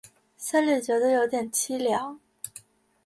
[0.35, 2.19] 心里觉得有点凄凉